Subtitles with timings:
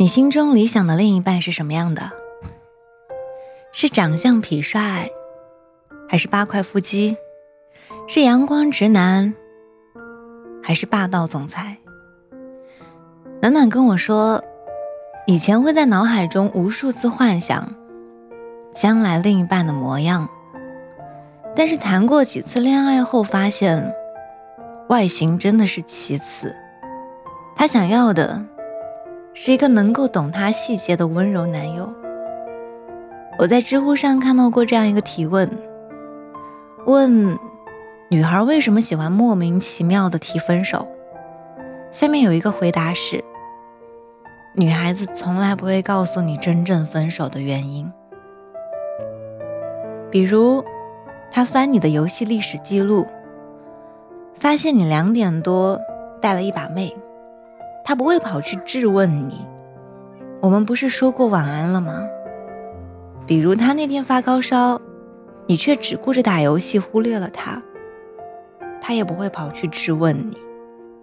[0.00, 2.10] 你心中理想的另一半是什么样的？
[3.70, 5.10] 是长相痞帅，
[6.08, 7.18] 还是八块腹肌？
[8.08, 9.34] 是阳光直男，
[10.62, 11.76] 还是霸道总裁？
[13.42, 14.42] 暖暖跟我说，
[15.26, 17.74] 以前会在脑海中无数次幻想
[18.72, 20.30] 将来另一半的模样，
[21.54, 23.92] 但是谈过几次恋爱后，发现
[24.88, 26.56] 外形真的是其次，
[27.54, 28.46] 他想要的。
[29.42, 31.90] 是一个能够懂他细节的温柔男友。
[33.38, 35.50] 我在知乎上看到过这样一个提问：
[36.84, 37.38] 问
[38.10, 40.86] 女孩为什么喜欢莫名其妙的提分手？
[41.90, 43.24] 下面有一个回答是：
[44.56, 47.90] 女孩子从来不会告诉你真正分手的原因。
[50.10, 50.62] 比如，
[51.32, 53.06] 他翻你的游戏历史记录，
[54.34, 55.80] 发现你两点多
[56.20, 56.94] 带了一把妹。
[57.84, 59.46] 他不会跑去质问你，
[60.40, 62.06] 我们不是说过晚安了吗？
[63.26, 64.80] 比如他那天发高烧，
[65.46, 67.62] 你却只顾着打游戏，忽略了他。
[68.80, 70.36] 他也不会跑去质问你，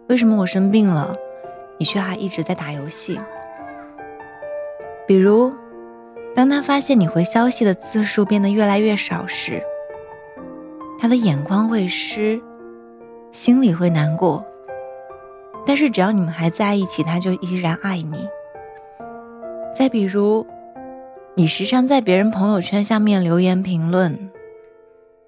[0.10, 1.14] 为什么我生病了，
[1.78, 3.20] 你却还一直在打游戏。
[5.06, 5.54] 比如，
[6.36, 9.62] 当他发现你回消息的次数变得越来越少时，
[11.00, 12.42] 他的眼眶会湿，
[13.32, 14.46] 心里会难过。
[15.68, 18.26] 但是只要你们还在一起，他就依然爱你。
[19.78, 20.48] 再比如，
[21.36, 24.32] 你时常在别人朋友圈下面留言评论，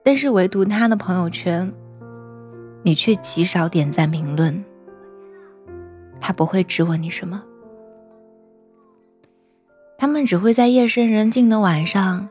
[0.02, 1.74] 但是唯独他的朋友圈，
[2.84, 4.64] 你却极少点赞评论。
[6.22, 7.44] 他不会质问你什么，
[9.98, 12.30] 他们只会在夜深人静的晚上，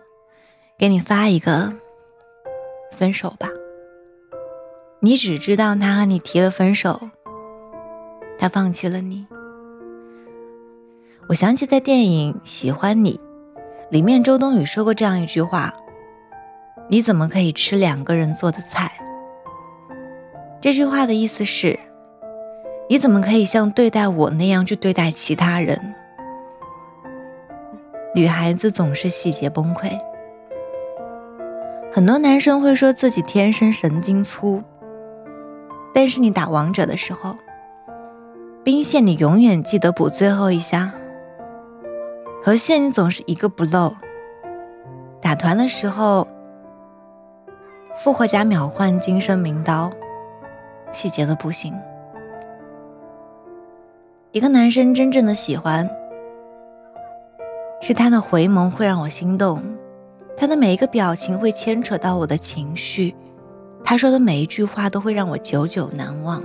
[0.78, 1.74] 给你发一个
[2.90, 3.50] “分手吧”。
[5.00, 7.10] 你只知道他和你提了分手。
[8.38, 9.26] 他放弃了你，
[11.28, 13.14] 我想起在电影《喜欢你》
[13.90, 15.74] 里面，周冬雨说过这样一句话
[16.88, 18.92] ：“你怎么可以吃两个人做的菜？”
[20.62, 21.80] 这句话的意思是：
[22.88, 25.94] 你怎么可以像对待我那样去对待其他人？
[28.14, 29.90] 女孩子总是细节崩溃，
[31.92, 34.62] 很多男生会说自己天生神经粗，
[35.92, 37.36] 但是你打王者的时候。
[38.68, 40.92] 兵线你永远记得补最后一下，
[42.42, 43.94] 河线你总是一个不漏。
[45.22, 46.28] 打团的时候，
[47.96, 49.90] 复活甲秒换金身名刀，
[50.92, 51.72] 细节的不行。
[54.32, 55.88] 一个男生真正的喜欢，
[57.80, 59.62] 是他的回眸会让我心动，
[60.36, 63.16] 他的每一个表情会牵扯到我的情绪，
[63.82, 66.42] 他说的每一句话都会让我久久难忘。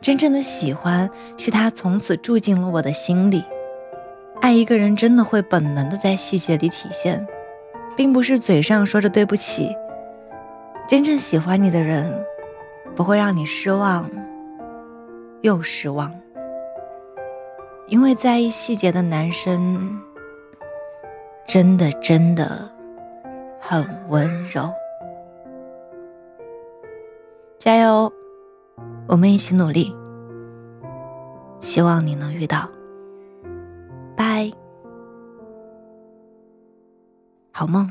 [0.00, 3.44] 真正的喜欢是他从此住进了我的心里。
[4.40, 7.26] 爱一个人真的会本能的在细节里体现，
[7.96, 9.74] 并不是嘴上说着对不起。
[10.86, 12.24] 真正喜欢你的人，
[12.94, 14.08] 不会让你失望
[15.42, 16.14] 又失望。
[17.88, 20.00] 因为在意细节的男生，
[21.46, 22.70] 真的真的
[23.60, 24.70] 很温柔。
[27.58, 28.12] 加油！
[29.08, 29.90] 我们一起努力，
[31.60, 32.68] 希望你能遇到。
[34.14, 34.50] 拜，
[37.50, 37.90] 好梦。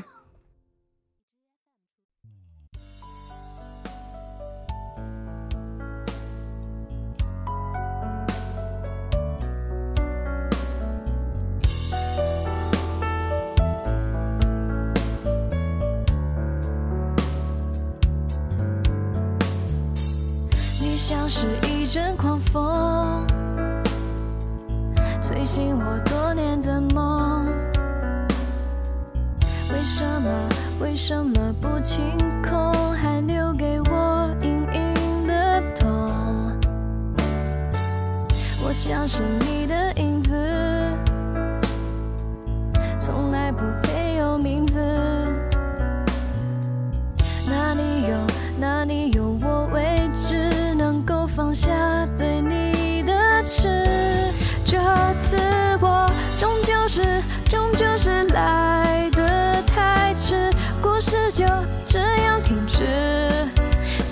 [20.98, 23.24] 像是一阵狂风，
[25.22, 27.46] 吹醒我多年的梦。
[29.72, 30.28] 为什么
[30.80, 32.02] 为什么不清
[32.42, 35.88] 空，还留给我隐隐的痛？
[38.66, 40.34] 我像是你的影子，
[42.98, 44.76] 从来不配有名字。
[47.48, 48.16] 哪里有
[48.58, 49.37] 哪里有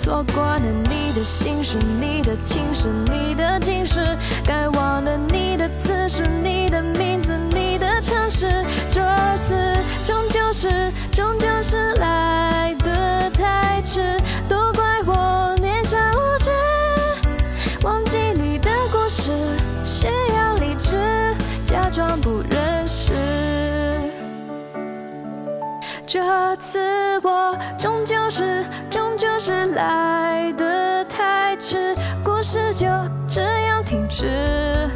[0.07, 8.47] 错过了你的心事，你的情事，你的情事，该忘了你的姿势，你的名字，你的城市，
[8.89, 9.01] 这
[9.43, 9.75] 次
[10.05, 14.17] 终究是终究是来得太迟。
[14.47, 16.51] 都怪我年少无知，
[17.83, 19.33] 忘记你的故事
[19.83, 20.95] 需要理智。
[21.65, 23.11] 假装不认识
[26.17, 32.87] 这次我终究是终究是来的太迟，故事就
[33.29, 34.89] 这样停止。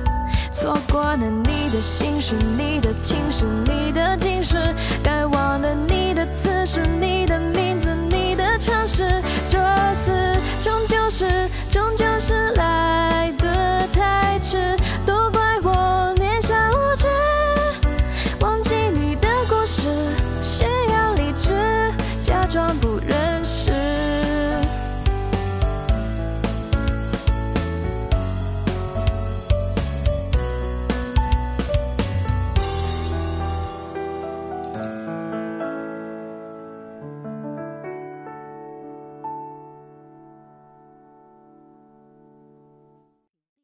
[0.52, 4.58] 错过了你的心事，你的情事，你的今事，
[5.04, 9.60] 该忘了你的次数，你的名字，你的城市，这
[10.04, 12.11] 次终究是终究。